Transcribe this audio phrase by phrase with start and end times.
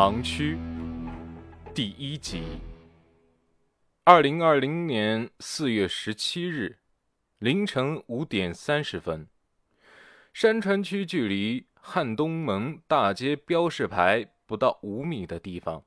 [0.00, 0.56] 盲区
[1.74, 2.42] 第一集。
[4.04, 6.78] 二零二零年四月十七日
[7.38, 9.28] 凌晨五点三十分，
[10.32, 15.84] 山川区距离汉东门大街标示牌不到五米的地方，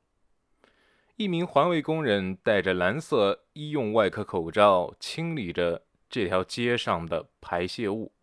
[1.15, 8.13] 一名环卫工人戴着蓝色医用外科口罩，清理着这条街上的排泄物。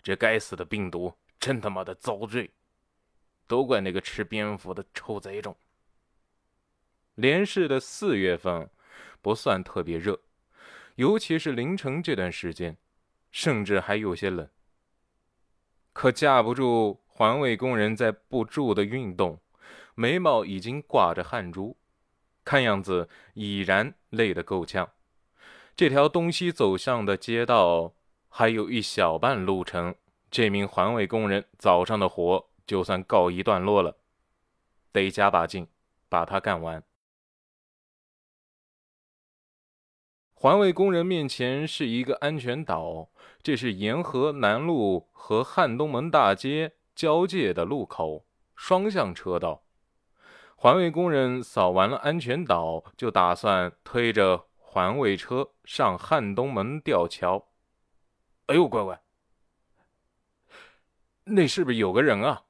[0.00, 2.52] 这该死的病毒真他妈的遭罪！
[3.48, 5.56] 都怪那个吃蝙蝠的臭贼种。
[7.16, 8.70] 连市的四月份
[9.20, 10.20] 不算特别热，
[10.94, 12.76] 尤其是凌晨这段时间，
[13.32, 14.48] 甚至还有些冷。
[15.92, 19.40] 可架不住环卫工人在不住的运动，
[19.96, 21.76] 眉毛已经挂着汗珠，
[22.44, 24.92] 看样子已然累得够呛。
[25.74, 27.94] 这条东西走向的街道
[28.28, 29.96] 还有一小半路程，
[30.30, 32.47] 这名环卫工人早上的活。
[32.68, 33.96] 就算告一段落了，
[34.92, 35.66] 得加把劲，
[36.10, 36.84] 把它干完。
[40.34, 43.08] 环卫工人面前是一个安全岛，
[43.42, 49.64] 这是沿河南路和汉东门大街交界的路口，双向车道。
[50.54, 57.48] 环卫工人扫完了安全岛，就打算推着环卫车上汉东门吊桥。
[58.46, 59.00] 哎呦，乖乖，
[61.24, 62.44] 那是不是有个人啊？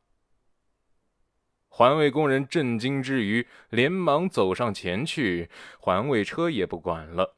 [1.79, 5.49] 环卫工人震惊之余，连忙走上前去。
[5.79, 7.37] 环卫车也不管了，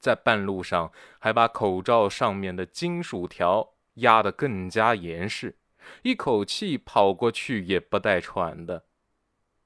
[0.00, 5.54] 在半路上还把口罩上面的金属条压得更加严实，
[6.02, 8.82] 一口气跑过去也不带喘的。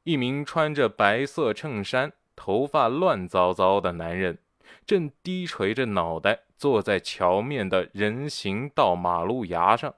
[0.02, 4.36] 一名穿着白色衬衫、头发乱糟糟的男人，
[4.84, 9.94] 正低垂着脑袋坐在桥面的人行道马路牙上，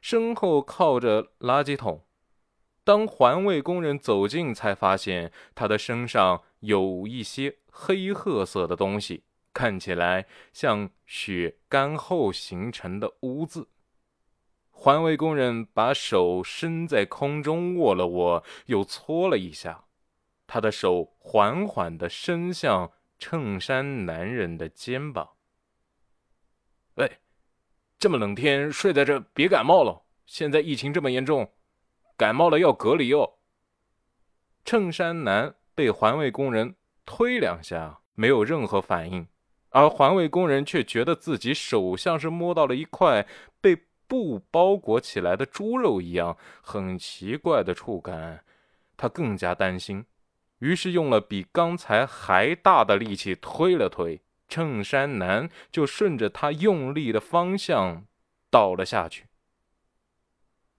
[0.00, 2.02] 身后靠着垃圾桶。
[2.88, 13.68] 当环卫工人走近，才发现他的身上有一些黑褐色的东西，看起来像血干后形成的污渍。
[14.70, 19.84] 环卫工人把手伸在空中握了握，又搓了一下，
[20.46, 25.32] 他的手缓缓地伸向衬衫男人的肩膀。
[26.94, 27.18] 喂，
[27.98, 30.06] 这么冷天睡在这，别感冒了。
[30.24, 31.52] 现在疫情这么严重。
[32.18, 33.36] 感冒了要隔离哦。
[34.64, 36.74] 衬衫男被环卫工人
[37.06, 39.26] 推两下，没有任何反应，
[39.70, 43.26] 而环卫工人却觉得自己手像是摸到了一块
[43.60, 48.44] 被布包裹起来的猪肉一样，很奇怪的触感。
[48.96, 50.04] 他更加担心，
[50.58, 58.04] 于是用了比刚才还大的力气推了推，衬衫男就顺着他用力的方向
[58.50, 59.27] 倒了下去。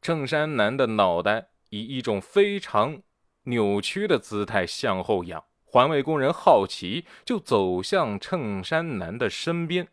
[0.02, 3.02] 衬衫男的脑袋以一种非常
[3.44, 9.88] 扭曲的姿态向后仰，环卫工人好奇，就走向衬衫男的身边。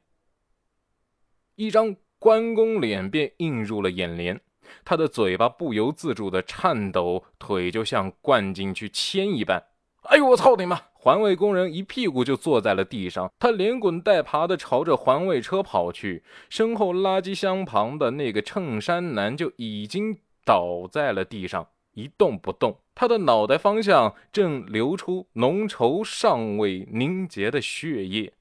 [1.56, 4.40] 一张关公脸便映入了眼帘，
[4.84, 9.62] 他的嘴巴不由自主的颤抖，腿就像灌进去铅一般。
[10.02, 10.80] 哎呦，我操你妈！
[11.06, 22.80] 环卫工人一屁股就坐在了地上，他连滚带爬的朝着环卫车跑去，身后垃圾箱旁的那个衬衫男就已经倒在了地上，一动不动。
[22.92, 28.32] 他的脑袋方向正流出浓稠尚未凝结的血液。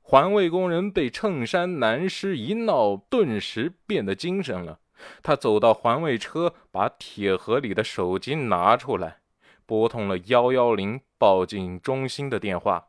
[0.00, 4.78] 环卫工人被衬衫男尸一闹，顿时变得精神了。
[5.22, 9.18] 他走到环卫车，把铁盒里的手机拿出来。
[9.66, 12.86] 拨通了幺幺零报警中心的电话。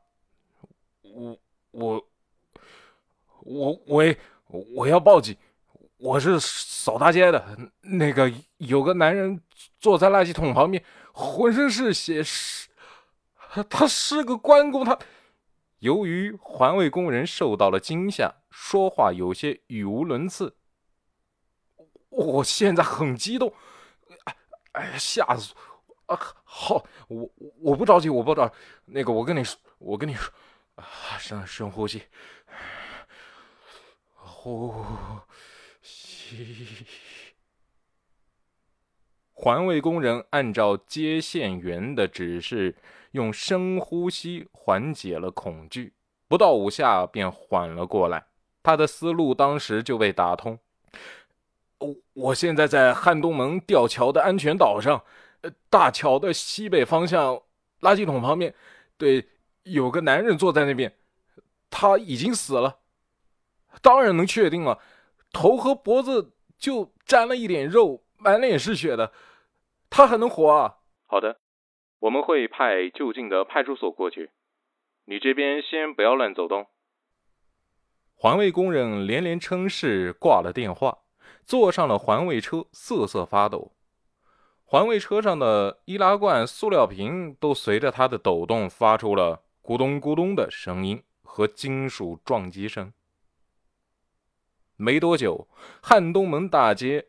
[1.02, 1.38] 我
[1.72, 2.08] 我
[3.41, 5.35] 我喂，我要报警，
[5.97, 7.58] 我是扫大街的。
[7.81, 9.41] 那个有个男人
[9.80, 10.84] 坐在垃圾桶旁边，
[11.14, 12.69] 浑身是血，是
[13.69, 14.84] 他是个关公。
[14.84, 14.97] 他
[15.80, 20.56] 由于环卫工人受到了惊吓，说话有些语无伦次。
[22.09, 23.53] 我现在很激动，
[24.72, 25.53] 哎呀，吓死！
[26.07, 27.29] 啊，好，我
[27.61, 28.53] 我不着急，我不着急。
[28.85, 30.31] 那个，我跟你说，我跟你说，
[30.75, 30.85] 啊，
[31.17, 32.03] 深深呼吸，
[34.13, 34.85] 呼
[35.81, 36.85] 吸。
[39.31, 42.75] 环卫工人按照接线员的指示，
[43.11, 45.93] 用深呼吸缓解了恐惧，
[46.28, 48.28] 不到五下便缓了过来。
[48.61, 50.59] 他的思路当时就被打通。
[51.79, 55.03] 我我现在在汉东门吊桥的安全岛上。
[55.70, 57.42] 大桥的西北方向，
[57.82, 58.53] 垃圾桶旁边，
[58.97, 59.28] 对，
[59.64, 60.96] 有个男人坐在那边，
[61.70, 62.80] 他已经死了，
[63.82, 64.80] 当然能确定了，
[65.32, 69.12] 头和脖子就沾了一点肉，满脸是血的，
[69.90, 70.78] 他还能活啊？
[71.08, 71.40] 好的，
[72.00, 74.32] 我们会派就近的派出所过去。
[75.06, 76.66] 你这边先不要乱走动。
[78.16, 81.00] 环卫工人连连称是，挂了电话，
[81.44, 83.74] 坐上了环卫车，瑟瑟发抖。
[84.75, 92.91] 环卫车上的易拉罐、塑料瓶都随着它的抖动发出了咕咚咕咚的声音和金属撞击声。
[94.75, 95.47] 没多久，
[95.81, 97.07] 汉东门大街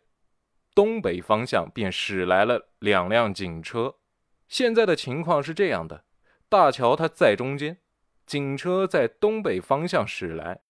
[0.76, 3.96] 东北方向便驶来了两辆警车。
[4.46, 6.04] 现在的情况是这样的：
[6.48, 7.78] 大桥它在中间，
[8.24, 10.60] 警车在东北方向驶来。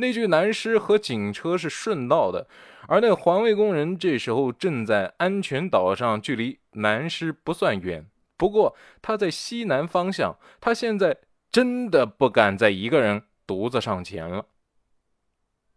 [0.00, 2.46] 那具男尸和警车是顺道的，
[2.86, 8.06] 而那环卫工人这时候正在安全岛上，距离男尸不算远。
[8.36, 11.18] 不过他在西南方向，他现在
[11.50, 14.46] 真的不敢再一个人独自上前了。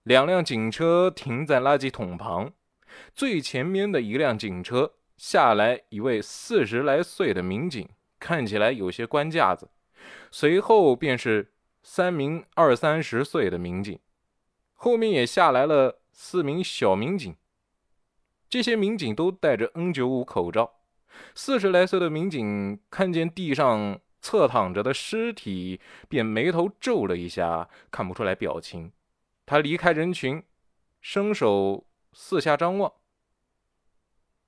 [0.04, 2.54] 两辆警车停在垃圾桶旁，
[3.16, 7.90] 最前面的一辆警车下来一位四十来岁的民警，
[8.20, 9.72] 看起来有些官架子。
[10.30, 14.00] 随后便是三名二三十岁的民警。
[14.84, 17.36] 后面也下来了四名小民警，
[18.50, 20.74] 这些民警都戴着 N95 口罩。
[21.36, 25.80] 四十来岁的民警看见地上侧躺着的尸体，
[26.10, 28.92] 便眉头皱了一下，看不出来表情。
[29.46, 30.44] 他离开人群，
[31.00, 32.92] 伸手四下张望，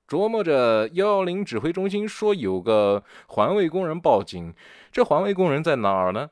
[0.08, 4.52] 琢磨着幺幺零指挥中心说有个环卫工人报警，
[4.90, 6.30] 这环卫工人在哪儿呢？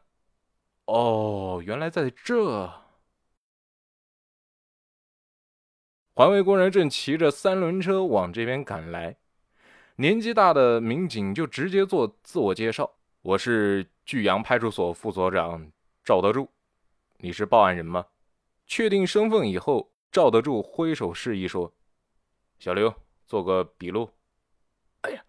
[0.87, 2.82] 哦，原来在这。
[6.15, 9.17] 环卫工人正骑着三轮车往这边赶来，
[9.97, 15.73] 年纪大的民警就直接做自我介绍：“我是巨阳派出所副所长
[16.05, 16.51] 赵德柱，
[17.17, 18.05] 你是报案人吗？”
[18.69, 21.73] 确定身份以后，赵德柱挥手示意说
[22.61, 22.95] ：“小刘，
[23.27, 24.11] 做个笔录。”
[25.01, 25.25] 哎呀，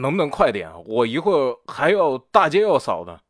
[0.00, 0.70] 能不能快点？
[0.84, 3.20] 我一会儿还要大街要扫呢。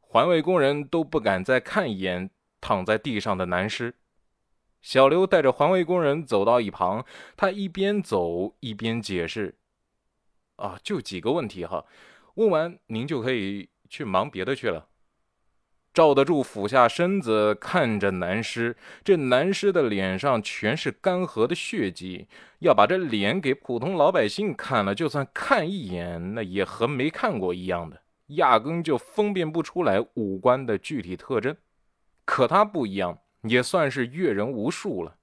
[0.00, 2.30] 环卫工人都不敢再看一眼
[2.62, 3.94] 躺在地上的男尸。
[4.82, 7.04] 小刘带着环卫工人走到一旁，
[7.36, 9.56] 他一边走一边解释
[10.56, 11.84] ：“啊，就几个问题哈，
[12.34, 14.88] 问完您就可以去忙别的去了。”
[15.92, 22.28] 赵德柱俯下身子看着男尸，这男尸的脸上全是干涸的血迹，
[22.60, 31.56] 要把这脸给普通老百姓看了，就算看一眼，那也和没看过一样的，压根就分辨不出来五官的具体特征。
[32.24, 33.18] 可他不一样。
[33.42, 35.16] 也算是阅人无数了，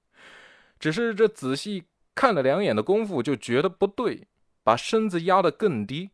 [0.80, 1.86] 只是这仔细
[2.16, 4.28] 看了两眼的功夫，就觉得不对，
[4.64, 6.10] 把身子压得更低，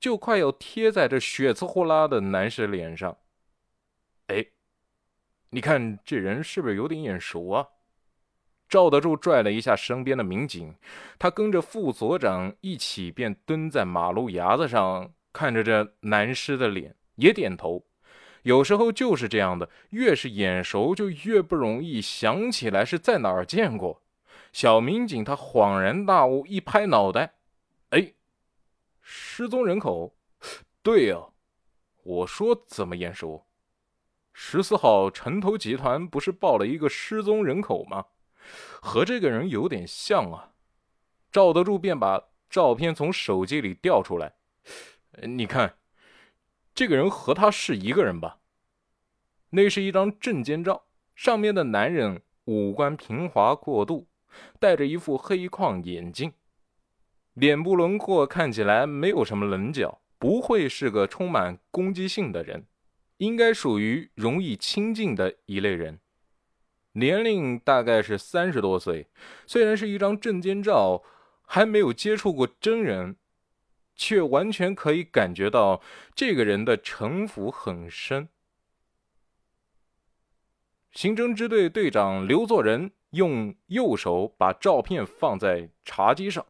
[0.00, 3.16] 就快要贴在这血呲呼啦的男士脸上。
[4.28, 4.46] 哎，
[5.50, 7.68] 你看这人是不是有点眼熟啊？
[8.66, 10.74] 赵德柱拽了一下身边的民警，
[11.18, 17.84] 他跟着副所长一起便蹲在马路牙子上，看着这男尸的脸，也点头。
[18.44, 24.02] 有时候就是这样的，越是眼熟，就越不容易想起来是在哪儿见过。
[24.52, 27.36] 小民警他恍然大悟，一拍脑袋
[27.90, 28.12] ：“哎，
[29.00, 30.14] 失踪人口，
[30.82, 31.28] 对呀，
[32.02, 33.46] 我说怎么眼熟？
[34.34, 38.04] 十四号城投集团不是报了一个失踪人口吗？
[38.82, 40.52] 和这个人有点像啊。”
[41.32, 44.34] 赵德柱便把照片从手机里调出来，
[45.22, 45.78] 你看。
[46.74, 48.38] 这个人和他是一个人吧？
[49.50, 54.08] 那是一张证件照，上面的男人五官平滑过度，
[54.58, 56.32] 戴着一副黑框眼镜，
[57.34, 62.66] 脸部轮廓看起来没有什么棱角，不会是个充满攻击性的人，
[63.18, 66.00] 应该属于容易亲近的一类人。
[66.94, 69.06] 年龄大概是三十多岁，
[69.46, 71.04] 虽然是一张证件照，
[71.46, 73.14] 还没有接触过真人。
[73.94, 75.80] 却完全可以感觉到
[76.14, 78.28] 这个人的城府很深。
[80.92, 86.46] 刑侦支队队长刘作仁用右手把照片放在茶几上，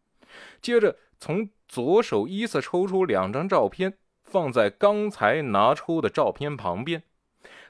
[0.60, 7.02] 接着从左手依次抽出两张照片，放在刚才拿出的照片旁边。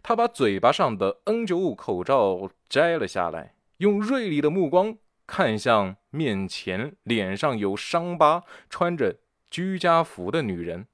[0.03, 9.19] 他把嘴巴上的 N95 口罩摘了下来，用锐利的目光看向面前脸上有伤疤、穿着。
[9.55, 10.89] 居家服的女人，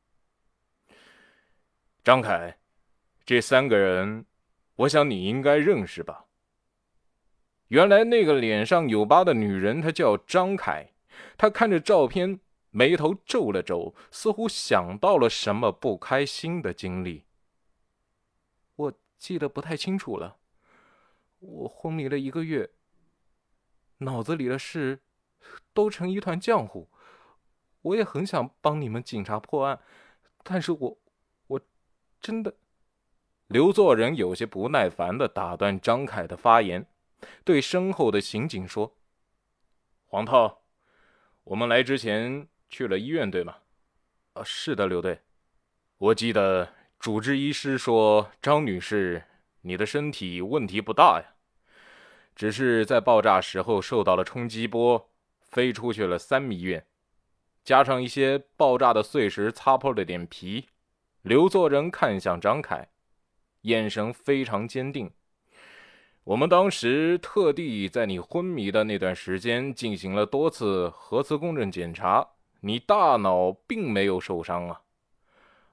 [2.04, 2.58] 张凯，
[3.24, 4.26] 这三个人，
[4.76, 6.26] 我想你应该认识吧？
[7.68, 10.92] 原来那个脸上有疤的女人，她叫张凯。
[11.38, 12.38] 她看着照片，
[12.68, 17.24] 眉头皱了皱，似乎想到了什么不开心的经历。
[18.76, 20.36] 我记得不太清楚了。
[21.38, 22.68] 我昏迷了一个月，
[23.96, 25.00] 脑子里的事
[25.72, 26.90] 都成一团浆糊。
[27.82, 29.80] 我也很想帮你们警察破案，
[30.42, 30.98] 但是我，
[31.46, 31.60] 我
[32.20, 32.54] 真的……
[33.46, 36.86] 刘作人有些不耐烦的打断张凯的发言，
[37.44, 38.96] 对身后的刑警说
[40.06, 40.62] ：“黄涛，
[41.44, 43.56] 我们来之前去了医院，对吗
[44.34, 45.20] ？”“啊，是的，刘队。
[45.98, 49.24] 我记得主治医师说，张女士，
[49.62, 51.34] 你的身体问题不大呀，
[52.36, 55.10] 只是在爆炸时候受到了冲击波，
[55.40, 56.86] 飞出去了三米远。”
[57.64, 60.66] 加上一些爆炸的碎石擦破了点皮，
[61.22, 62.88] 刘作人看向张凯，
[63.62, 65.10] 眼神非常坚定。
[66.24, 72.26] 我们当时特地在你昏迷的那段时间进行了多次核磁共振检查，
[72.60, 74.82] 你大脑并没有受伤啊。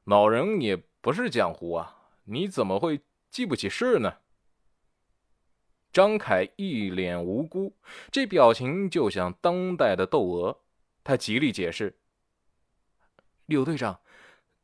[0.06, 4.16] 老人也不是浆糊啊，你怎么会记不起事呢？
[5.92, 7.76] 张凯一脸无辜，
[8.12, 10.60] 这表情就像当代的窦娥。
[11.08, 11.98] 他极力解释
[13.48, 14.02] ：“柳队长，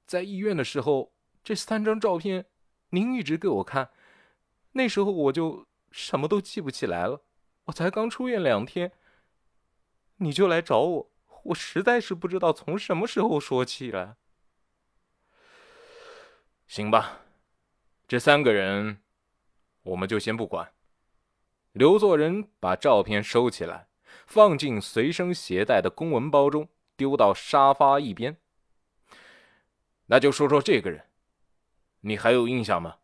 [0.05, 2.47] 在医院的时候，这三张照片
[2.89, 3.91] 您一直给我看，
[4.73, 7.23] 那时候我就什么都记不起来了。
[7.63, 8.91] 我才刚出院两天，
[10.17, 11.11] 你就来找我，
[11.45, 14.17] 我实在是不知道从什么时候说起了。
[16.67, 17.21] 行吧，
[18.05, 19.01] 这三个人
[19.83, 20.73] 我们就先不管。”
[21.71, 23.87] 刘作人把照片收起来。
[24.25, 28.37] 放进随身携带的公文包中，丢到沙发一边。
[30.07, 31.05] 那就说说这个人，
[32.01, 32.97] 你还有印象吗？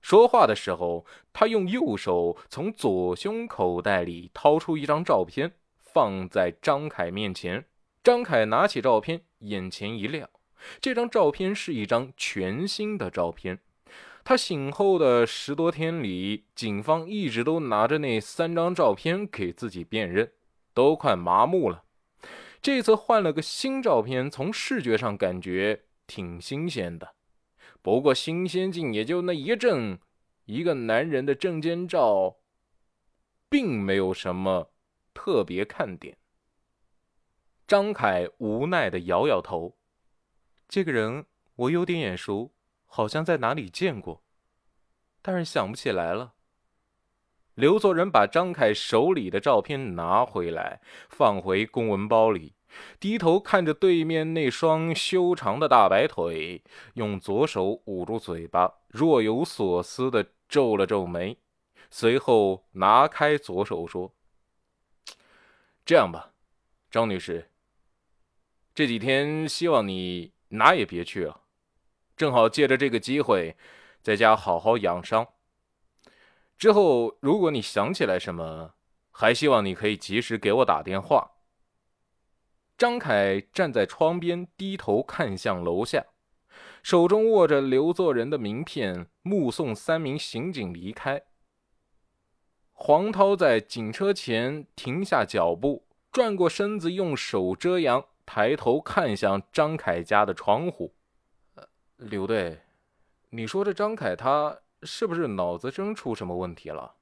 [0.00, 7.66] 说话的时候，他用右手从左胸口袋里掏出一张照片，放在张凯面前。
[8.02, 10.30] 张凯拿起照片，眼前一亮。
[10.80, 13.58] 这张照片是一张全新的照片。
[14.30, 20.30] 他醒后的十多天里，警方一直都拿着那三张照片给自己辨认，
[20.72, 21.82] 都快麻木了。
[22.62, 27.16] 这次换了个新照片，从视觉上感觉挺新鲜的。
[27.82, 29.98] 不过新鲜劲也就那一阵，
[30.44, 32.36] 一个男人的证件照，
[33.48, 34.70] 并没有什么
[35.12, 36.16] 特别看点。
[37.66, 39.76] 张凯无奈的摇摇头，
[40.68, 42.52] 这个人我有点眼熟。
[42.92, 44.24] 好像在哪里见过，
[45.22, 46.34] 但是想不起来了。
[47.54, 52.54] 刘作人把张凯手里的照片拿回来，放回公文包里，
[52.98, 61.38] 低头看着对面那双修长的大白腿，用左手捂住嘴巴，若有所思的皱了皱眉，
[61.90, 64.12] 随后拿开左手说
[65.86, 66.32] ：“这样吧，
[66.90, 67.50] 张女士，
[68.74, 71.39] 这几天希望你哪也别去了。”
[72.20, 73.56] 正好借着这个机会，
[74.02, 75.26] 在家好好养伤。
[76.58, 78.74] 之后，如果你想起来什么，
[79.10, 81.30] 还希望你可以及时给我打电话。
[82.76, 86.04] 张凯站在窗边，低头看向楼下，
[86.82, 91.22] 手中握着刘作人的名片，目送三名刑警离开。
[92.74, 100.94] 黄涛在警车前停下脚步，转过身子，用手遮阳，抬头看向张凯家的窗户。
[102.00, 102.58] 刘队，
[103.28, 106.94] 你说这张凯他是不是脑子真出什么问题了？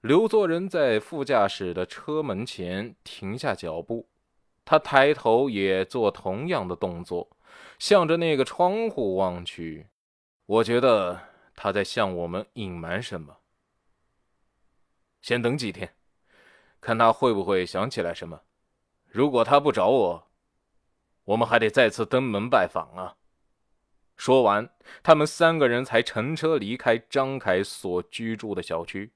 [0.00, 4.08] 刘作人在副驾驶的车门前停下脚步，
[4.64, 7.36] 他抬头也做同样的动作，
[7.78, 9.88] 向着那个窗户望去。
[10.46, 11.20] 我觉得
[11.54, 13.36] 他在向我们隐瞒什么。
[15.20, 15.94] 先等几天，
[16.80, 18.40] 看他会不会想起来什么。
[19.04, 20.30] 如果他不找我，
[21.24, 23.16] 我们还得再次登门拜访啊。
[24.18, 24.68] 说完，
[25.02, 29.12] 他们三个人才乘车离开张凯所居住的小区。